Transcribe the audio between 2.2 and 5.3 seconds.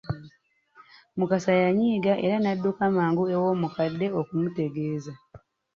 era n'adduka mangu ew’omukadde okumutegeeza.